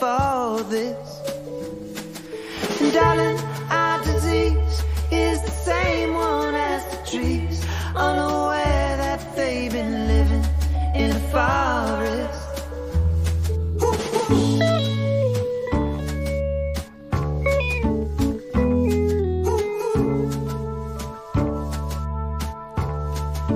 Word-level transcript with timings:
before 0.00 0.62
this. 0.70 1.20
And 2.80 2.90
darling, 2.90 3.38
our 3.68 4.02
disease 4.02 4.82
is 5.10 5.42
the 5.42 5.50
same 5.50 6.14
one 6.14 6.54
as 6.54 6.82
the 6.86 7.10
trees. 7.10 7.62
Unaware 7.94 8.96
that 8.96 9.36
they've 9.36 9.70
been 9.70 10.06
living 10.06 10.44
in 10.94 11.10
a 11.10 11.20
forest. 11.30 11.69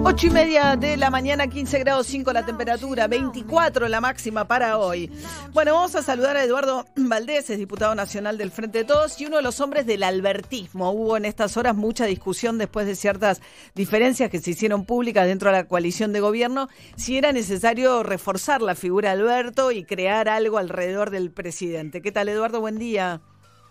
8 0.07 0.27
y 0.27 0.31
media 0.31 0.77
de 0.77 0.99
la 0.99 1.09
mañana, 1.09 1.47
15 1.47 1.79
grados 1.79 2.07
5 2.09 2.31
la 2.35 2.45
temperatura, 2.45 3.09
24 3.09 3.89
la 3.89 4.03
máxima 4.03 4.47
para 4.47 4.77
hoy. 4.77 5.11
Bueno, 5.55 5.73
vamos 5.73 5.95
a 5.97 6.03
saludar 6.03 6.37
a 6.37 6.45
Eduardo 6.45 6.85
Valdés, 6.95 7.49
es 7.49 7.57
diputado 7.57 7.95
nacional 7.95 8.37
del 8.37 8.51
Frente 8.51 8.79
de 8.79 8.85
Todos 8.85 9.19
y 9.19 9.25
uno 9.25 9.39
de 9.39 9.43
los 9.43 9.61
hombres 9.61 9.87
del 9.87 10.03
albertismo. 10.03 10.91
Hubo 10.91 11.17
en 11.17 11.25
estas 11.25 11.57
horas 11.57 11.75
mucha 11.75 12.05
discusión 12.05 12.59
después 12.59 12.87
de 12.87 12.97
ciertas 12.97 13.41
diferencias 13.75 14.29
que 14.29 14.41
se 14.41 14.51
hicieron 14.51 14.85
públicas 14.85 15.27
dentro 15.27 15.51
de 15.51 15.57
la 15.57 15.65
coalición 15.65 16.13
de 16.13 16.21
gobierno, 16.21 16.69
si 16.97 17.17
era 17.17 17.33
necesario 17.33 18.03
reforzar 18.03 18.61
la 18.61 18.75
figura 18.75 19.17
de 19.17 19.23
Alberto 19.23 19.73
y 19.73 19.85
crear 19.85 20.29
algo 20.29 20.59
alrededor 20.59 21.09
del 21.09 21.31
presidente. 21.31 22.03
¿Qué 22.03 22.13
tal, 22.13 22.29
Eduardo? 22.29 22.61
Buen 22.61 22.79
día. 22.79 23.23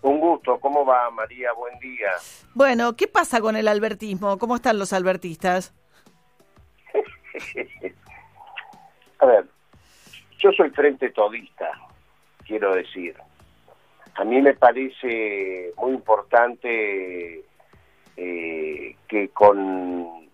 Un 0.02 0.18
gusto, 0.18 0.58
¿cómo 0.60 0.84
va 0.84 1.08
María? 1.12 1.52
Buen 1.52 1.78
día. 1.78 2.10
Bueno, 2.54 2.96
¿qué 2.96 3.06
pasa 3.06 3.40
con 3.40 3.54
el 3.54 3.68
albertismo? 3.68 4.36
¿Cómo 4.36 4.56
están 4.56 4.80
los 4.80 4.92
albertistas? 4.92 5.72
A 9.20 9.26
ver, 9.26 9.44
yo 10.38 10.52
soy 10.52 10.70
frente 10.70 11.10
todista, 11.10 11.70
quiero 12.46 12.74
decir. 12.74 13.16
A 14.16 14.24
mí 14.24 14.40
me 14.40 14.54
parece 14.54 15.72
muy 15.76 15.92
importante 15.92 17.44
eh, 18.16 18.96
que 19.08 19.28
con 19.30 20.28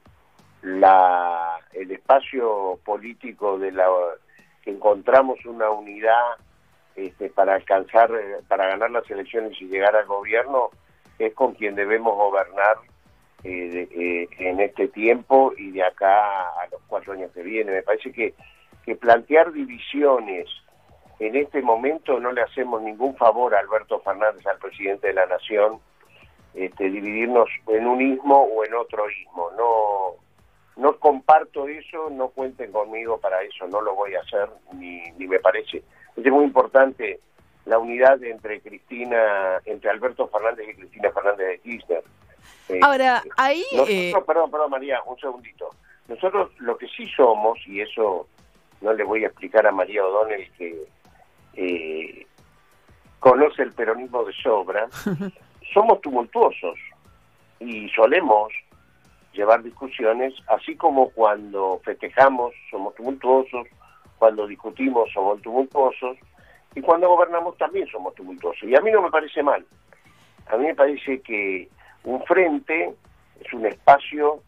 la 0.62 1.58
el 1.72 1.90
espacio 1.92 2.78
político 2.84 3.58
de 3.58 3.72
la 3.72 3.86
que 4.62 4.70
encontramos 4.70 5.44
una 5.46 5.70
unidad 5.70 6.36
este, 6.96 7.30
para 7.30 7.54
alcanzar, 7.54 8.10
para 8.48 8.66
ganar 8.66 8.90
las 8.90 9.08
elecciones 9.10 9.60
y 9.62 9.66
llegar 9.66 9.96
al 9.96 10.06
gobierno, 10.06 10.70
es 11.18 11.32
con 11.34 11.54
quien 11.54 11.74
debemos 11.74 12.14
gobernar 12.14 12.76
eh, 13.44 13.88
eh, 13.90 14.28
en 14.38 14.60
este 14.60 14.88
tiempo 14.88 15.54
y 15.56 15.70
de 15.70 15.82
acá 15.82 16.50
cuatro 16.90 17.14
años 17.14 17.30
que 17.32 17.42
vienen. 17.42 17.74
Me 17.74 17.82
parece 17.82 18.12
que, 18.12 18.34
que 18.84 18.96
plantear 18.96 19.52
divisiones 19.52 20.46
en 21.20 21.36
este 21.36 21.60
momento 21.60 22.18
no 22.18 22.32
le 22.32 22.42
hacemos 22.42 22.82
ningún 22.82 23.14
favor 23.16 23.54
a 23.54 23.60
Alberto 23.60 24.00
Fernández, 24.00 24.46
al 24.46 24.58
presidente 24.58 25.08
de 25.08 25.14
la 25.14 25.26
Nación, 25.26 25.78
este, 26.54 26.90
dividirnos 26.90 27.48
en 27.68 27.86
un 27.86 28.00
ismo 28.00 28.42
o 28.42 28.64
en 28.64 28.74
otro 28.74 29.08
ismo. 29.10 29.50
No, 29.56 30.16
no 30.76 30.96
comparto 30.98 31.68
eso, 31.68 32.08
no 32.10 32.28
cuenten 32.28 32.72
conmigo 32.72 33.18
para 33.18 33.42
eso, 33.42 33.66
no 33.68 33.82
lo 33.82 33.94
voy 33.94 34.14
a 34.14 34.20
hacer, 34.20 34.48
ni, 34.72 35.10
ni 35.12 35.26
me 35.26 35.38
parece. 35.38 35.82
Es 36.16 36.32
muy 36.32 36.44
importante 36.44 37.20
la 37.66 37.78
unidad 37.78 38.22
entre 38.24 38.62
Cristina, 38.62 39.60
entre 39.66 39.90
Alberto 39.90 40.26
Fernández 40.28 40.70
y 40.70 40.74
Cristina 40.74 41.10
Fernández 41.12 41.48
de 41.48 41.58
Kirchner. 41.58 42.02
Ahora, 42.82 43.22
ahí... 43.36 43.64
Eh, 43.88 44.14
perdón, 44.26 44.50
perdón, 44.50 44.70
María, 44.70 45.02
un 45.04 45.18
segundito. 45.18 45.68
Nosotros 46.10 46.50
lo 46.58 46.76
que 46.76 46.88
sí 46.88 47.06
somos, 47.16 47.56
y 47.68 47.80
eso 47.80 48.26
no 48.80 48.92
le 48.92 49.04
voy 49.04 49.22
a 49.22 49.28
explicar 49.28 49.64
a 49.64 49.70
María 49.70 50.04
O'Donnell 50.04 50.50
que 50.58 50.88
eh, 51.54 52.26
conoce 53.20 53.62
el 53.62 53.72
peronismo 53.72 54.24
de 54.24 54.32
sobra, 54.32 54.88
somos 55.72 56.00
tumultuosos 56.00 56.76
y 57.60 57.88
solemos 57.90 58.52
llevar 59.32 59.62
discusiones, 59.62 60.34
así 60.48 60.74
como 60.74 61.10
cuando 61.10 61.80
festejamos 61.84 62.54
somos 62.72 62.92
tumultuosos, 62.96 63.68
cuando 64.18 64.48
discutimos 64.48 65.12
somos 65.12 65.40
tumultuosos, 65.42 66.16
y 66.74 66.80
cuando 66.80 67.08
gobernamos 67.08 67.56
también 67.56 67.86
somos 67.86 68.16
tumultuosos. 68.16 68.64
Y 68.68 68.74
a 68.74 68.80
mí 68.80 68.90
no 68.90 69.02
me 69.02 69.12
parece 69.12 69.44
mal. 69.44 69.64
A 70.48 70.56
mí 70.56 70.66
me 70.66 70.74
parece 70.74 71.20
que 71.20 71.68
un 72.02 72.20
frente 72.24 72.96
es 73.44 73.52
un 73.52 73.64
espacio 73.66 74.42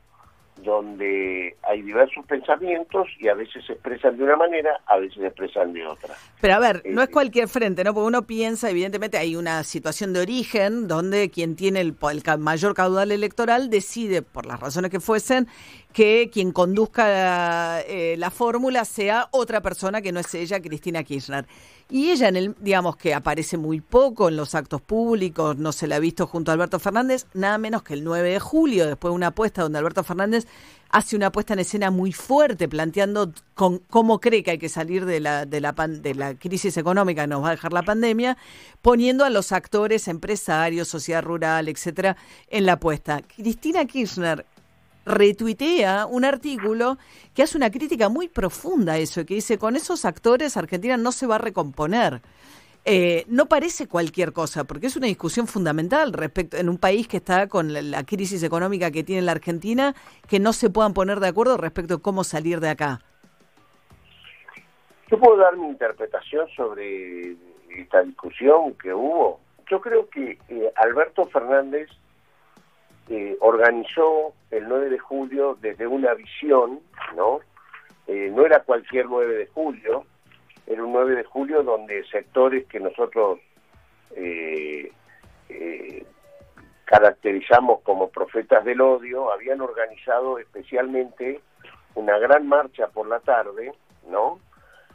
donde 0.63 1.57
hay 1.63 1.83
diversos 1.83 2.25
pensamientos 2.27 3.09
y 3.19 3.29
a 3.29 3.35
veces 3.35 3.65
se 3.67 3.75
expresan 3.75 4.17
de 4.17 4.25
una 4.25 4.37
manera, 4.37 4.81
a 4.87 4.99
veces 4.99 5.19
se 5.19 5.27
expresan 5.27 5.73
de 5.73 5.87
otra. 5.87 6.15
Pero 6.41 6.55
a 6.55 6.59
ver, 6.59 6.83
no 6.87 7.03
es 7.03 7.09
eh, 7.09 7.13
cualquier 7.13 7.49
frente, 7.49 7.85
¿no? 7.85 7.95
Porque 7.95 8.07
uno 8.07 8.23
piensa, 8.23 8.71
evidentemente, 8.71 9.19
hay 9.19 9.37
una 9.37 9.65
situación 9.65 10.13
de 10.13 10.21
origen 10.21 10.89
donde 10.89 11.31
quien 11.31 11.57
tiene 11.57 11.81
el, 11.81 11.97
mayor 12.39 12.75
caudal 12.75 13.13
electoral 13.13 13.71
decide, 13.71 14.23
por 14.23 14.47
las 14.47 14.61
razones 14.61 14.91
que 14.91 15.01
fuesen, 15.01 15.49
que 15.93 16.31
quien 16.33 16.53
conduzca 16.53 17.81
eh, 17.83 18.17
la 18.19 18.31
fórmula 18.31 18.85
sea 18.85 19.29
otra 19.31 19.61
persona 19.61 20.01
que 20.01 20.13
no 20.13 20.21
es 20.21 20.35
ella, 20.35 20.61
Cristina 20.61 21.03
Kirchner. 21.05 21.47
Y 21.93 22.11
ella, 22.11 22.29
en 22.29 22.37
el, 22.37 22.57
digamos 22.59 22.97
que 22.97 23.13
aparece 23.13 23.59
muy 23.59 23.83
poco 23.83 24.31
en 24.31 24.37
los 24.37 24.55
actos 24.55 24.81
públicos, 24.81 25.59
no 25.59 25.73
se 25.73 25.87
la 25.87 25.97
ha 25.97 25.99
visto 25.99 26.27
junto 26.27 26.51
a 26.51 26.55
Alberto 26.55 26.79
Fernández, 26.79 27.27
nada 27.35 27.59
menos 27.59 27.83
que 27.83 27.93
el 27.93 28.03
9 28.03 28.31
de 28.31 28.41
julio, 28.41 28.87
después 28.87 29.13
de 29.13 29.17
una 29.17 29.27
apuesta 29.27 29.61
donde 29.61 29.79
Alberto 29.79 30.03
Fernández 30.03 30.47
hace 30.89 31.17
una 31.17 31.27
apuesta 31.27 31.53
en 31.53 31.59
escena 31.59 31.91
muy 31.91 32.13
fuerte, 32.13 32.67
planteando 32.67 33.35
con, 33.55 33.81
cómo 33.91 34.21
cree 34.21 34.43
que 34.43 34.53
hay 34.53 34.59
que 34.59 34.71
salir 34.71 35.05
de 35.05 35.21
la, 35.21 35.45
de, 35.45 35.61
la 35.61 35.73
de 35.73 36.15
la 36.15 36.35
crisis 36.35 36.79
económica 36.79 37.25
que 37.25 37.29
nos 37.29 37.43
va 37.43 37.49
a 37.49 37.51
dejar 37.51 37.75
la 37.75 37.83
pandemia, 37.83 38.39
poniendo 38.81 39.27
a 39.27 39.31
los 39.31 39.53
actores, 39.53 40.09
empresarios, 40.09 40.89
sociedad 40.89 41.23
rural, 41.23 41.69
etcétera, 41.69 42.17
en 42.49 42.65
la 42.65 42.73
apuesta. 42.73 43.21
Cristina 43.21 43.85
Kirchner 43.85 44.47
retuitea 45.05 46.07
un 46.07 46.25
artículo 46.25 46.99
que 47.35 47.43
hace 47.43 47.57
una 47.57 47.71
crítica 47.71 48.09
muy 48.09 48.29
profunda 48.29 48.95
a 48.95 48.99
eso, 48.99 49.25
que 49.25 49.35
dice, 49.35 49.59
con 49.59 49.77
esos 49.77 50.05
actores 50.05 50.57
Argentina 50.57 50.97
no 50.97 51.13
se 51.13 51.27
va 51.27 51.37
a 51.37 51.39
recomponer. 51.39 52.21
Eh, 52.85 53.25
no 53.29 53.47
parece 53.47 53.87
cualquier 53.87 54.33
cosa, 54.33 54.65
porque 54.65 54.89
es 54.89 54.97
una 54.97 55.07
discusión 55.07 55.47
fundamental 55.47 56.13
respecto 56.13 56.57
en 56.57 56.69
un 56.69 56.79
país 56.79 57.07
que 57.07 57.19
está 57.19 57.47
con 57.47 57.73
la, 57.73 58.05
crisis 58.05 58.43
económica 58.43 58.91
que 58.91 59.05
tiene 59.05 59.23
la 59.23 59.33
Argentina, 59.33 59.95
que 60.29 60.41
no 60.41 60.53
se 60.53 60.69
puedan 60.69 60.93
poner 60.93 61.21
de 61.21 61.29
acuerdo 61.29 61.57
respecto 61.57 61.95
a 61.95 62.03
cómo 62.03 62.25
salir 62.25 62.59
de 62.59 62.71
acá. 62.71 63.01
Yo 65.09 65.19
puedo 65.19 65.37
dar 65.37 65.57
mi 65.57 65.69
interpretación 65.69 66.49
sobre 66.57 67.37
esta 67.71 68.03
discusión 68.03 68.75
que 68.83 68.93
hubo. 68.93 69.39
Yo 69.71 69.81
creo 69.81 70.09
que 70.09 70.39
eh, 70.49 70.73
Alberto 70.77 71.27
Fernández 71.27 71.89
eh, 73.09 73.37
organizó 73.41 74.33
el 74.51 74.69
9 74.69 74.91
de 74.91 74.99
julio 74.99 75.59
desde 75.61 75.87
una 75.87 76.15
visión, 76.15 76.81
¿no? 77.17 77.41
Eh, 78.07 78.31
no 78.33 78.47
era 78.47 78.61
cualquier 78.61 79.07
9 79.07 79.35
de 79.35 79.47
julio, 79.49 80.05
era 80.67 80.85
un 80.85 80.93
9 80.93 81.17
de 81.17 81.25
julio 81.25 81.63
donde 81.63 82.05
sectores 82.05 82.67
que 82.67 82.81
nosotros 82.81 83.41
eh, 84.15 84.93
caracterizamos 86.85 87.81
como 87.83 88.11
profetas 88.11 88.65
del 88.65 88.81
odio 88.81 89.33
habían 89.33 89.61
organizado 89.61 90.39
especialmente 90.39 91.41
una 91.95 92.19
gran 92.19 92.47
marcha 92.47 92.89
por 92.89 93.09
la 93.09 93.21
tarde, 93.21 93.73
¿no? 94.09 94.39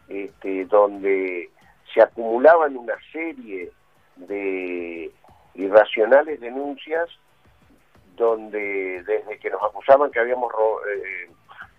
Este, 0.07 0.65
donde 0.65 1.49
se 1.93 2.01
acumulaban 2.01 2.77
una 2.77 2.95
serie 3.11 3.71
de 4.15 5.11
irracionales 5.55 6.39
denuncias 6.39 7.09
donde 8.17 9.03
desde 9.03 9.39
que 9.39 9.49
nos 9.49 9.63
acusaban 9.63 10.11
que 10.11 10.19
habíamos 10.19 10.51
eh, 10.51 11.29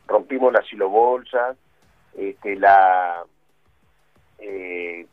rompimos 0.07 0.53
la 0.53 0.63
silobolsa, 0.63 1.55
este, 2.17 2.57
la 2.57 3.25
eh, 4.39 5.07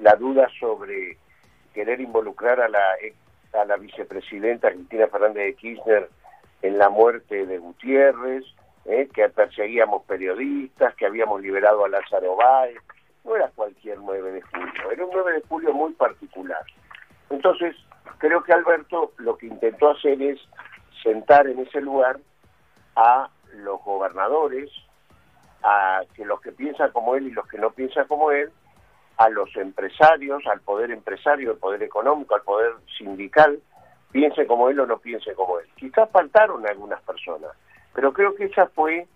la 0.00 0.14
duda 0.16 0.48
sobre 0.60 1.16
querer 1.72 2.00
involucrar 2.00 2.60
a 2.60 2.68
la 2.68 2.84
a 3.54 3.64
la 3.64 3.76
vicepresidenta 3.76 4.70
Cristina 4.70 5.06
Fernández 5.06 5.46
de 5.46 5.54
Kirchner 5.54 6.10
en 6.62 6.78
la 6.78 6.90
muerte 6.90 7.46
de 7.46 7.58
Gutiérrez, 7.58 8.44
eh, 8.84 9.08
que 9.14 9.28
perseguíamos 9.28 10.04
periodistas, 10.04 10.94
que 10.96 11.06
habíamos 11.06 11.40
liberado 11.40 11.84
a 11.84 11.88
Lázaro 11.88 12.36
Báez, 12.36 12.76
no 13.24 13.36
era 13.36 13.48
cualquier 13.54 13.98
9 13.98 14.32
de 14.32 14.42
julio, 14.42 14.90
era 14.90 15.04
un 15.04 15.10
9 15.12 15.32
de 15.32 15.42
julio 15.48 15.72
muy 15.72 15.92
particular. 15.94 16.62
Entonces, 17.30 17.74
creo 18.18 18.42
que 18.42 18.52
Alberto 18.52 19.12
lo 19.18 19.36
que 19.36 19.46
intentó 19.46 19.90
hacer 19.90 20.20
es 20.22 20.38
sentar 21.06 21.46
en 21.46 21.60
ese 21.60 21.80
lugar 21.80 22.18
a 22.96 23.30
los 23.54 23.80
gobernadores, 23.84 24.70
a 25.62 26.00
que 26.14 26.24
los 26.24 26.40
que 26.40 26.50
piensan 26.50 26.90
como 26.90 27.14
él 27.14 27.28
y 27.28 27.30
los 27.30 27.46
que 27.46 27.58
no 27.58 27.70
piensan 27.70 28.08
como 28.08 28.32
él, 28.32 28.50
a 29.18 29.28
los 29.28 29.54
empresarios, 29.56 30.44
al 30.46 30.60
poder 30.60 30.90
empresario, 30.90 31.52
al 31.52 31.58
poder 31.58 31.82
económico, 31.84 32.34
al 32.34 32.42
poder 32.42 32.72
sindical, 32.98 33.60
piense 34.10 34.46
como 34.46 34.68
él 34.68 34.80
o 34.80 34.86
no 34.86 34.98
piense 34.98 35.32
como 35.34 35.60
él. 35.60 35.66
Quizás 35.76 36.10
faltaron 36.10 36.66
algunas 36.66 37.00
personas, 37.02 37.52
pero 37.94 38.12
creo 38.12 38.34
que 38.34 38.46
esa 38.46 38.66
fue 38.66 39.06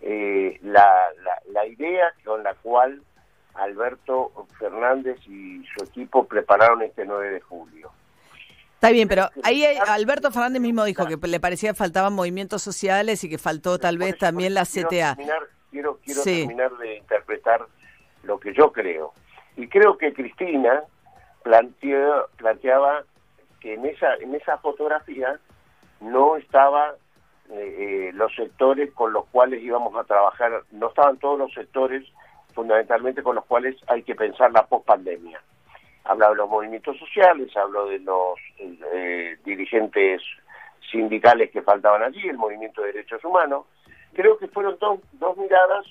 eh, 0.00 0.58
la, 0.62 1.08
la, 1.52 1.66
idea 1.66 2.12
con 2.24 2.42
la 2.42 2.54
cual 2.54 3.02
Alberto 3.54 4.32
Fernández 4.58 5.18
y 5.26 5.64
su 5.74 5.84
equipo 5.84 6.26
prepararon 6.26 6.82
este 6.82 7.06
9 7.06 7.30
de 7.30 7.40
julio. 7.40 7.90
Está 8.76 8.90
bien, 8.90 9.08
pero 9.08 9.30
ahí 9.42 9.64
Alberto 9.88 10.30
Fernández 10.30 10.60
mismo 10.60 10.84
dijo 10.84 11.06
que 11.06 11.16
le 11.16 11.40
parecía 11.40 11.70
que 11.70 11.76
faltaban 11.76 12.12
movimientos 12.12 12.62
sociales 12.62 13.24
y 13.24 13.30
que 13.30 13.38
faltó 13.38 13.78
tal 13.78 13.96
vez 13.96 14.18
también 14.18 14.52
la 14.52 14.64
CTA. 14.64 15.16
quiero 15.70 15.98
quiero 16.04 16.22
terminar 16.22 16.76
de 16.76 16.98
interpretar 16.98 17.66
lo 18.22 18.38
que 18.38 18.52
yo 18.52 18.72
creo. 18.72 19.14
Y 19.56 19.66
creo 19.68 19.96
que 19.96 20.12
Cristina 20.12 20.82
planteó, 21.42 22.28
planteaba 22.36 23.04
que 23.60 23.74
en 23.74 23.86
esa, 23.86 24.14
en 24.16 24.34
esa 24.34 24.58
fotografía 24.58 25.40
no 26.00 26.36
estaba 26.36 26.96
eh, 27.50 28.08
eh, 28.08 28.10
los 28.12 28.34
sectores 28.34 28.92
con 28.92 29.14
los 29.14 29.24
cuales 29.28 29.62
íbamos 29.62 29.96
a 29.96 30.04
trabajar, 30.04 30.64
no 30.72 30.88
estaban 30.88 31.16
todos 31.16 31.38
los 31.38 31.52
sectores 31.54 32.04
fundamentalmente 32.54 33.22
con 33.22 33.36
los 33.36 33.44
cuales 33.46 33.76
hay 33.86 34.02
que 34.02 34.14
pensar 34.14 34.52
la 34.52 34.66
pospandemia. 34.66 35.40
Hablo 36.08 36.30
de 36.30 36.36
los 36.36 36.48
movimientos 36.48 36.96
sociales, 36.98 37.56
hablo 37.56 37.86
de 37.86 37.98
los 38.00 38.38
eh, 38.58 39.36
dirigentes 39.44 40.22
sindicales 40.90 41.50
que 41.50 41.62
faltaban 41.62 42.02
allí, 42.02 42.28
el 42.28 42.38
movimiento 42.38 42.82
de 42.82 42.92
derechos 42.92 43.24
humanos. 43.24 43.66
Creo 44.12 44.38
que 44.38 44.48
fueron 44.48 44.78
dos 44.78 45.36
miradas 45.36 45.84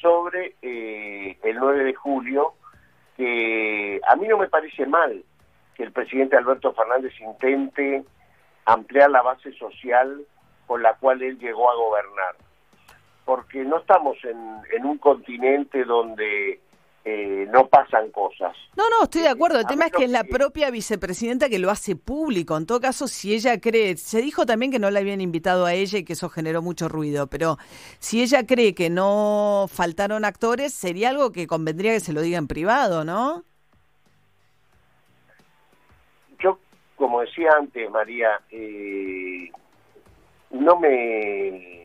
sobre 0.00 0.54
el 0.62 1.56
9 1.56 1.84
de 1.84 1.94
julio, 1.94 2.54
que 3.16 4.00
a 4.08 4.16
mí 4.16 4.26
no 4.26 4.38
me 4.38 4.48
parece 4.48 4.86
mal 4.86 5.22
que 5.74 5.82
el 5.82 5.92
presidente 5.92 6.36
Alberto 6.36 6.72
Fernández 6.72 7.12
intente 7.20 8.04
ampliar 8.64 9.10
la 9.10 9.22
base 9.22 9.52
social 9.52 10.24
con 10.66 10.82
la 10.82 10.94
cual 10.94 11.22
él 11.22 11.38
llegó 11.38 11.70
a 11.70 11.74
gobernar. 11.74 12.36
Porque 13.24 13.64
no 13.64 13.78
estamos 13.78 14.16
en, 14.24 14.84
un 14.84 14.98
continente 14.98 15.84
donde 15.84 16.60
eh, 17.04 17.46
no 17.50 17.66
pasan 17.68 18.10
cosas. 18.10 18.54
No, 18.76 18.88
no, 18.90 19.04
estoy 19.04 19.22
de 19.22 19.28
acuerdo. 19.28 19.58
El 19.58 19.66
tema 19.66 19.86
es 19.86 19.92
que 19.92 20.04
es 20.04 20.10
la 20.10 20.24
propia 20.24 20.70
vicepresidenta 20.70 21.48
que 21.48 21.58
lo 21.58 21.70
hace 21.70 21.96
público. 21.96 22.56
En 22.56 22.66
todo 22.66 22.80
caso, 22.80 23.08
si 23.08 23.34
ella 23.34 23.58
cree, 23.58 23.96
se 23.96 24.20
dijo 24.20 24.44
también 24.44 24.70
que 24.70 24.78
no 24.78 24.90
la 24.90 25.00
habían 25.00 25.20
invitado 25.20 25.64
a 25.64 25.72
ella 25.72 25.98
y 25.98 26.04
que 26.04 26.12
eso 26.12 26.28
generó 26.28 26.60
mucho 26.60 26.88
ruido, 26.88 27.26
pero 27.26 27.56
si 27.98 28.22
ella 28.22 28.46
cree 28.46 28.74
que 28.74 28.90
no 28.90 29.66
faltaron 29.72 30.24
actores, 30.24 30.74
sería 30.74 31.08
algo 31.08 31.32
que 31.32 31.46
convendría 31.46 31.92
que 31.92 32.00
se 32.00 32.12
lo 32.12 32.20
diga 32.20 32.38
en 32.38 32.48
privado, 32.48 33.04
¿no? 33.04 33.44
Yo, 36.38 36.58
como 36.96 37.22
decía 37.22 37.50
antes, 37.58 37.90
María, 37.90 38.40
eh, 38.50 39.50
no 40.50 40.78
me 40.78 41.48
eh, 41.48 41.79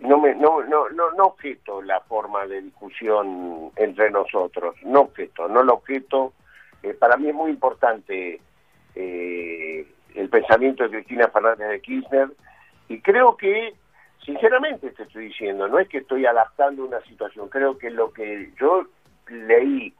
no 0.00 0.18
me 0.18 0.34
no 0.34 0.62
no 0.62 0.88
no 0.90 1.12
no 1.12 1.24
objeto 1.26 1.82
la 1.82 2.00
forma 2.00 2.46
de 2.46 2.62
discusión 2.62 3.70
entre 3.76 4.10
nosotros 4.10 4.74
no 4.82 5.02
objeto 5.02 5.48
no 5.48 5.62
lo 5.62 5.74
objeto 5.74 6.32
eh, 6.82 6.94
para 6.94 7.16
mí 7.16 7.28
es 7.28 7.34
muy 7.34 7.50
importante 7.50 8.40
eh, 8.94 9.86
el 10.14 10.28
pensamiento 10.28 10.84
de 10.84 10.90
Cristina 10.90 11.28
Fernández 11.28 11.68
de 11.68 11.80
Kirchner 11.80 12.28
y 12.88 13.00
creo 13.00 13.36
que 13.36 13.74
sinceramente 14.24 14.90
te 14.90 15.02
estoy 15.02 15.26
diciendo 15.26 15.68
no 15.68 15.78
es 15.78 15.88
que 15.88 15.98
estoy 15.98 16.24
adaptando 16.24 16.84
una 16.84 17.00
situación 17.02 17.48
creo 17.48 17.76
que 17.76 17.90
lo 17.90 18.12
que 18.12 18.50
yo 18.58 18.86
leí 19.28 19.94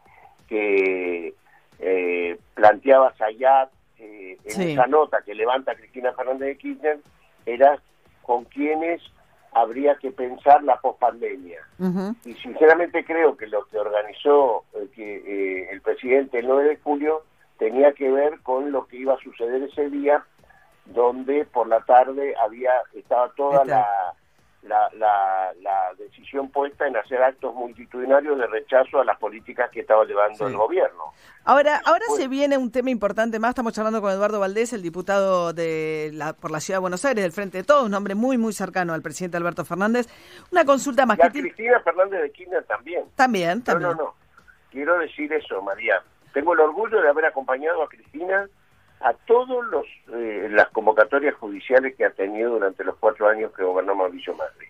que 0.48 1.34
planteaba 2.54 3.14
Sayat 3.16 3.70
en 3.98 4.36
esa 4.44 4.86
nota 4.86 5.22
que 5.22 5.34
levanta 5.34 5.74
Cristina 5.74 6.12
Fernández 6.12 6.48
de 6.48 6.56
Kirchner 6.56 6.98
era 7.46 7.78
con 8.22 8.44
quienes 8.44 9.02
habría 9.60 9.96
que 9.96 10.10
pensar 10.10 10.62
la 10.62 10.80
pospandemia. 10.80 11.60
Y 12.24 12.34
sinceramente 12.34 13.04
creo 13.04 13.36
que 13.36 13.46
lo 13.46 13.64
que 13.66 13.78
organizó 13.78 14.64
eh, 14.74 14.88
que, 14.94 15.16
eh, 15.16 15.68
el 15.70 15.80
presidente 15.80 16.38
el 16.38 16.48
9 16.48 16.68
de 16.68 16.76
julio 16.78 17.22
tenía 17.58 17.92
que 17.92 18.10
ver 18.10 18.40
con 18.40 18.72
lo 18.72 18.86
que 18.86 18.96
iba 18.96 19.14
a 19.14 19.20
suceder 19.20 19.62
ese 19.62 19.90
día, 19.90 20.24
donde 20.86 21.44
por 21.44 21.68
la 21.68 21.80
tarde 21.80 22.34
había 22.42 22.72
estaba 22.94 23.30
toda 23.32 23.64
la 23.64 23.86
la, 24.62 24.90
la, 24.94 25.94
decisión 25.98 26.50
puesta 26.50 26.86
en 26.86 26.96
hacer 26.96 27.22
actos 27.22 27.54
multitudinarios 27.54 28.38
de 28.38 28.46
rechazo 28.46 29.00
a 29.00 29.04
las 29.04 29.18
políticas 29.18 29.70
que 29.70 29.80
estaba 29.80 30.04
llevando 30.04 30.46
el 30.46 30.56
gobierno. 30.56 31.12
Ahora, 31.44 31.80
ahora 31.84 32.04
se 32.16 32.28
viene 32.28 32.58
un 32.58 32.70
tema 32.70 32.90
importante 32.90 33.38
más. 33.38 33.50
Estamos 33.50 33.72
charlando 33.72 34.00
con 34.00 34.10
Eduardo 34.10 34.40
Valdés, 34.40 34.72
el 34.72 34.82
diputado 34.82 35.52
de 35.52 36.10
la, 36.12 36.32
por 36.32 36.50
la 36.50 36.60
Ciudad 36.60 36.78
de 36.78 36.82
Buenos 36.82 37.04
Aires, 37.04 37.22
del 37.22 37.32
Frente 37.32 37.58
de 37.58 37.64
Todos, 37.64 37.86
un 37.86 37.94
hombre 37.94 38.14
muy, 38.14 38.38
muy 38.38 38.52
cercano 38.52 38.92
al 38.92 39.02
presidente 39.02 39.36
Alberto 39.36 39.64
Fernández. 39.64 40.08
Una 40.52 40.64
consulta 40.64 41.06
más. 41.06 41.18
Y 41.18 41.22
a 41.22 41.30
Cristina 41.30 41.80
Fernández 41.80 42.22
de 42.22 42.30
Kirchner 42.32 42.64
también. 42.64 43.04
También, 43.16 43.62
también. 43.62 43.90
No, 43.90 43.96
no, 43.96 44.02
no. 44.04 44.14
Quiero 44.70 44.98
decir 44.98 45.32
eso, 45.32 45.60
María. 45.62 46.02
Tengo 46.32 46.52
el 46.54 46.60
orgullo 46.60 47.00
de 47.00 47.08
haber 47.08 47.24
acompañado 47.24 47.82
a 47.82 47.88
Cristina 47.88 48.48
a 49.00 49.14
todos 49.26 49.64
los 49.66 49.86
eh, 50.12 50.48
las 50.50 50.68
convocatorias 50.68 51.34
judiciales 51.36 51.96
que 51.96 52.04
ha 52.04 52.10
tenido 52.10 52.52
durante 52.52 52.84
los 52.84 52.96
cuatro 52.96 53.28
años 53.28 53.52
que 53.56 53.64
gobernó 53.64 53.94
Mauricio 53.94 54.34
Macri. 54.34 54.66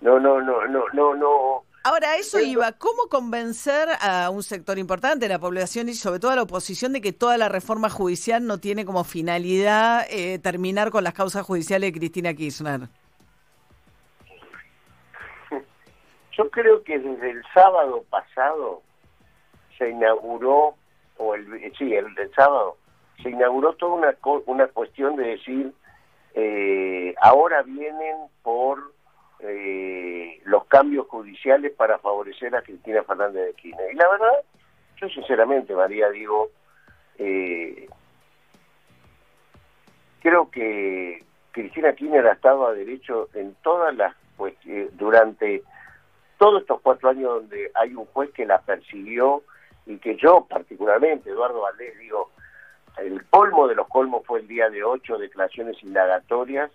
No, 0.00 0.18
no, 0.18 0.40
no, 0.40 0.66
no, 0.66 0.84
no, 0.92 1.14
no. 1.14 1.64
Ahora, 1.84 2.14
eso 2.16 2.38
iba, 2.38 2.70
¿cómo 2.72 3.08
convencer 3.08 3.88
a 4.00 4.30
un 4.30 4.44
sector 4.44 4.78
importante 4.78 5.26
de 5.26 5.28
la 5.32 5.40
población 5.40 5.88
y 5.88 5.94
sobre 5.94 6.20
todo 6.20 6.30
a 6.30 6.36
la 6.36 6.42
oposición 6.42 6.92
de 6.92 7.00
que 7.00 7.12
toda 7.12 7.36
la 7.38 7.48
reforma 7.48 7.90
judicial 7.90 8.46
no 8.46 8.58
tiene 8.58 8.84
como 8.84 9.02
finalidad 9.02 10.06
eh, 10.08 10.38
terminar 10.38 10.92
con 10.92 11.02
las 11.02 11.12
causas 11.12 11.42
judiciales 11.44 11.92
de 11.92 11.98
Cristina 11.98 12.34
Kirchner? 12.34 12.82
Yo 16.38 16.50
creo 16.50 16.84
que 16.84 17.00
desde 17.00 17.30
el 17.30 17.42
sábado 17.52 18.04
pasado 18.08 18.82
se 19.76 19.90
inauguró, 19.90 20.76
o 21.16 21.34
el, 21.34 21.46
sí, 21.76 21.92
el 21.92 22.14
del 22.14 22.32
sábado, 22.32 22.76
se 23.22 23.30
inauguró 23.30 23.74
toda 23.74 23.94
una, 23.94 24.16
una 24.46 24.66
cuestión 24.68 25.16
de 25.16 25.24
decir, 25.24 25.72
eh, 26.34 27.14
ahora 27.20 27.62
vienen 27.62 28.16
por 28.42 28.92
eh, 29.40 30.40
los 30.44 30.64
cambios 30.66 31.06
judiciales 31.08 31.72
para 31.72 31.98
favorecer 31.98 32.54
a 32.54 32.62
Cristina 32.62 33.02
Fernández 33.02 33.46
de 33.46 33.54
Kirchner. 33.54 33.92
Y 33.92 33.96
la 33.96 34.08
verdad, 34.08 34.34
yo 35.00 35.08
sinceramente, 35.08 35.74
María, 35.74 36.10
digo, 36.10 36.50
eh, 37.18 37.88
creo 40.20 40.50
que 40.50 41.24
Cristina 41.52 41.92
Kirchner 41.94 42.26
ha 42.26 42.32
estado 42.32 42.66
a 42.66 42.72
derecho 42.72 43.28
en 43.34 43.54
todas 43.62 43.94
las 43.94 44.14
pues 44.36 44.54
durante 44.94 45.62
todos 46.38 46.62
estos 46.62 46.80
cuatro 46.80 47.10
años 47.10 47.34
donde 47.34 47.70
hay 47.74 47.94
un 47.94 48.06
juez 48.06 48.30
que 48.32 48.46
la 48.46 48.60
persiguió 48.60 49.42
y 49.86 49.98
que 49.98 50.16
yo 50.16 50.46
particularmente, 50.48 51.30
Eduardo 51.30 51.60
Valdés, 51.60 51.96
digo, 51.98 52.30
el 52.98 53.24
colmo 53.26 53.68
de 53.68 53.74
los 53.74 53.88
colmos 53.88 54.22
fue 54.26 54.40
el 54.40 54.48
día 54.48 54.68
de 54.70 54.84
ocho 54.84 55.18
declaraciones 55.18 55.82
indagatorias 55.82 56.70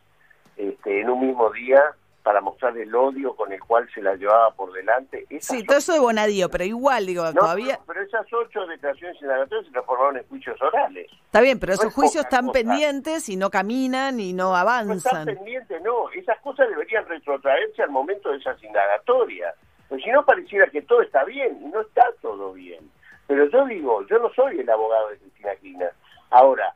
este, 0.55 1.01
en 1.01 1.09
un 1.09 1.27
mismo 1.27 1.51
día 1.51 1.81
para 2.27 2.41
mostrar 2.41 2.77
el 2.77 2.93
odio 2.93 3.33
con 3.37 3.53
el 3.53 3.59
cual 3.61 3.87
se 3.93 4.01
la 4.01 4.15
llevaba 4.15 4.51
por 4.51 4.73
delante. 4.73 5.25
sí, 5.39 5.63
todo 5.63 5.77
eso 5.77 5.93
de 5.93 5.99
Bonadío, 5.99 6.49
pero 6.49 6.65
igual, 6.65 7.05
digo, 7.05 7.31
todavía... 7.33 7.79
Pero, 7.87 8.01
esas 8.01 8.27
ocho 8.33 8.65
declaraciones 8.65 9.21
indagatorias 9.21 9.65
se 9.65 9.71
transformaron 9.71 10.17
en 10.17 10.27
juicios 10.27 10.61
orales. 10.61 11.09
Está 11.09 11.39
bien, 11.39 11.57
pero 11.57 11.73
esos 11.73 11.93
juicios 11.93 12.25
están 12.25 12.51
pendientes 12.51 13.29
y 13.29 13.37
no 13.37 13.49
caminan 13.49 14.19
y 14.19 14.33
no 14.33 14.53
avanzan. 14.57 14.87
No 14.87 14.95
están 14.95 15.25
pendientes, 15.25 15.81
no. 15.83 16.09
Esas 16.11 16.37
cosas 16.39 16.67
deberían 16.67 17.07
retrotraerse 17.07 17.83
al 17.83 17.91
momento 17.91 18.29
de 18.29 18.39
esas 18.39 18.61
indagatorias. 18.61 19.55
Pues 19.87 20.03
si 20.03 20.11
no 20.11 20.25
pareciera 20.25 20.67
que 20.67 20.81
todo 20.81 21.01
está 21.01 21.23
bien, 21.23 21.57
y 21.61 21.67
no 21.67 21.79
está 21.79 22.03
todo 22.21 22.51
bien. 22.51 22.91
Pero 23.27 23.49
yo 23.49 23.65
digo, 23.67 24.05
yo 24.07 24.19
no 24.19 24.29
soy 24.33 24.59
el 24.59 24.69
abogado 24.69 25.11
de 25.11 25.17
Cristina 25.17 25.55
Kirchner. 25.61 25.93
Ahora, 26.29 26.73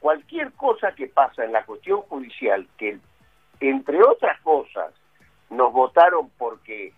cualquier 0.00 0.52
cosa 0.52 0.92
que 0.92 1.06
pasa 1.06 1.44
en 1.44 1.52
la 1.52 1.64
cuestión 1.64 2.02
judicial, 2.02 2.66
que 2.76 2.98
entre 3.60 4.02
otras 4.02 4.40
cosas 4.40 4.92
nos 5.50 5.72
votaron 5.72 6.30
porque 6.38 6.92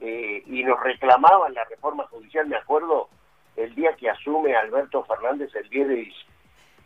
eh, 0.00 0.42
y 0.46 0.64
nos 0.64 0.80
reclamaban 0.80 1.54
la 1.54 1.64
reforma 1.64 2.06
judicial, 2.08 2.46
me 2.46 2.56
acuerdo 2.56 3.08
el 3.56 3.74
día 3.74 3.94
que 3.96 4.08
asume 4.08 4.54
Alberto 4.54 5.04
Fernández 5.04 5.54
el 5.54 5.68
10 5.68 5.88
de 5.88 5.94
diciembre. 5.94 6.30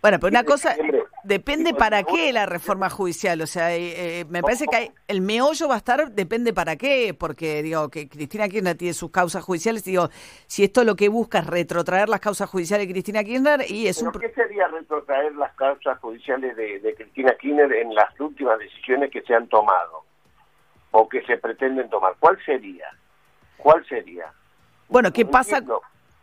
Bueno, 0.03 0.19
pero 0.21 0.29
una 0.29 0.45
cosa, 0.45 0.77
depende 1.25 1.75
para 1.75 2.03
qué 2.03 2.33
la 2.33 2.47
reforma 2.47 2.91
judicial. 2.91 3.41
O 3.41 3.47
sea, 3.47 3.75
eh, 3.75 4.21
eh, 4.21 4.25
me 4.29 4.43
parece 4.43 4.67
que 4.67 4.93
el 5.09 5.21
meollo 5.21 5.69
va 5.69 5.75
a 5.75 5.79
estar, 5.79 6.11
depende 6.13 6.53
para 6.53 6.77
qué, 6.77 7.15
porque 7.19 7.63
digo 7.63 7.89
que 7.89 8.09
Cristina 8.09 8.49
Kirchner 8.49 8.77
tiene 8.77 8.95
sus 8.95 9.11
causas 9.11 9.43
judiciales. 9.43 9.85
Digo, 9.85 10.09
si 10.47 10.65
esto 10.65 10.85
lo 10.85 10.95
que 10.95 11.09
busca 11.09 11.41
es 11.41 11.47
retrotraer 11.47 12.09
las 12.09 12.21
causas 12.21 12.49
judiciales 12.49 12.87
de 12.87 12.93
Cristina 12.93 13.25
Kirchner 13.25 13.65
y 13.69 13.89
es 13.89 14.01
un... 14.03 14.13
¿Qué 14.13 14.33
sería 14.33 14.69
retrotraer 14.69 15.35
las 15.35 15.55
causas 15.55 15.99
judiciales 15.99 16.57
de, 16.57 16.81
de 16.81 16.95
Cristina 16.95 17.35
Kirchner 17.37 17.73
en 17.73 17.95
las 17.95 18.19
últimas 18.21 18.59
decisiones 18.59 19.11
que 19.11 19.23
se 19.23 19.35
han 19.35 19.49
tomado 19.49 20.05
o 20.91 21.09
que 21.09 21.23
se 21.23 21.39
pretenden 21.39 21.89
tomar? 21.91 22.15
¿Cuál 22.21 22.39
sería? 22.45 22.87
¿Cuál 23.57 23.85
sería? 23.87 24.33
Bueno, 24.89 25.13
¿qué 25.13 25.25
pasa? 25.25 25.63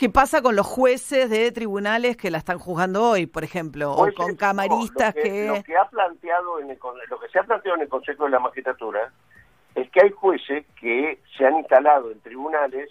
¿Qué 0.02 0.10
pasa 0.10 0.42
con 0.42 0.56
los 0.56 0.66
jueces 0.66 1.30
de 1.30 1.52
tribunales 1.52 2.18
que 2.18 2.32
la 2.32 2.40
están 2.40 2.58
juzgando 2.58 3.08
hoy, 3.08 3.28
por 3.28 3.44
ejemplo, 3.44 3.92
o 3.92 4.12
con 4.16 4.36
camaristas 4.36 5.14
que, 5.14 5.46
Lo 5.46 5.62
que 5.62 5.78
ha 5.78 5.88
planteado 5.88 6.60
en 6.60 6.72
el, 6.72 6.80
lo 7.08 7.20
que 7.20 7.30
se 7.30 7.38
ha 7.38 7.44
planteado 7.44 7.76
en 7.76 7.84
el 7.84 7.88
Consejo 7.88 8.24
de 8.24 8.32
la 8.32 8.40
Magistratura 8.40 9.14
es 9.76 9.88
que 9.92 10.02
hay 10.02 10.10
jueces 10.10 10.66
que 10.80 11.20
se 11.38 11.46
han 11.46 11.56
instalado 11.58 12.10
en 12.10 12.20
tribunales 12.22 12.90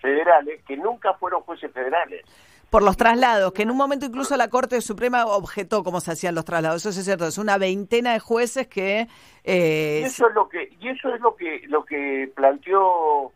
federales 0.00 0.62
que 0.66 0.78
nunca 0.78 1.12
fueron 1.12 1.42
jueces 1.42 1.70
federales. 1.72 2.24
Por 2.70 2.82
los 2.82 2.96
traslados, 2.96 3.52
que 3.52 3.60
en 3.60 3.70
un 3.70 3.76
momento 3.76 4.06
incluso 4.06 4.34
la 4.38 4.48
Corte 4.48 4.80
Suprema 4.80 5.26
objetó 5.26 5.84
cómo 5.84 6.00
se 6.00 6.12
hacían 6.12 6.34
los 6.34 6.46
traslados. 6.46 6.86
Eso 6.86 6.98
es 6.98 7.04
cierto, 7.04 7.26
es 7.26 7.36
una 7.36 7.58
veintena 7.58 8.14
de 8.14 8.20
jueces 8.20 8.66
que... 8.66 9.08
Eh, 9.44 10.00
y 10.04 10.06
eso 10.06 10.26
es 10.26 10.34
lo 10.34 10.48
que 10.48 10.74
y 10.80 10.88
eso 10.88 11.14
es 11.14 11.20
lo 11.20 11.36
que 11.36 11.64
lo 11.66 11.84
que 11.84 12.32
planteó 12.34 13.32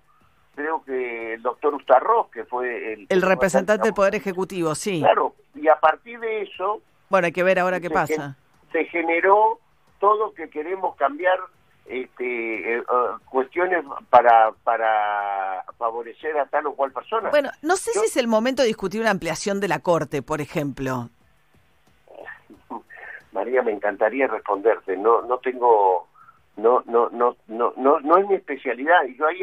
creo 0.60 0.82
que 0.84 1.34
el 1.34 1.42
doctor 1.42 1.74
Ustarroz, 1.74 2.30
que 2.30 2.44
fue 2.44 2.92
el... 2.92 3.06
El 3.08 3.22
representante 3.22 3.84
del 3.84 3.94
Poder 3.94 4.14
Ejecutivo, 4.14 4.74
sí. 4.74 5.00
Claro, 5.00 5.34
y 5.54 5.68
a 5.68 5.76
partir 5.76 6.20
de 6.20 6.42
eso... 6.42 6.82
Bueno, 7.08 7.26
hay 7.26 7.32
que 7.32 7.42
ver 7.42 7.58
ahora 7.58 7.80
qué 7.80 7.90
pasa. 7.90 8.36
Se 8.72 8.84
generó 8.86 9.58
todo 9.98 10.32
que 10.32 10.48
queremos 10.48 10.96
cambiar 10.96 11.38
este, 11.86 12.76
eh, 12.76 12.80
uh, 12.80 13.18
cuestiones 13.28 13.84
para, 14.10 14.52
para 14.62 15.64
favorecer 15.76 16.38
a 16.38 16.46
tal 16.46 16.66
o 16.66 16.74
cual 16.74 16.92
persona. 16.92 17.30
Bueno, 17.30 17.50
no 17.62 17.76
sé 17.76 17.92
si 17.92 18.04
es 18.04 18.16
el 18.16 18.28
momento 18.28 18.62
de 18.62 18.68
discutir 18.68 19.00
una 19.00 19.10
ampliación 19.10 19.60
de 19.60 19.68
la 19.68 19.80
Corte, 19.80 20.22
por 20.22 20.40
ejemplo. 20.40 21.10
María, 23.32 23.62
me 23.62 23.72
encantaría 23.72 24.28
responderte. 24.28 24.96
No, 24.96 25.22
no 25.22 25.38
tengo, 25.38 26.08
no, 26.56 26.82
no, 26.86 27.10
no, 27.10 27.36
no, 27.48 27.72
no, 27.76 28.00
no 28.00 28.16
es 28.18 28.28
mi 28.28 28.34
especialidad. 28.36 29.04
Y 29.08 29.16
yo 29.16 29.26
ahí 29.26 29.38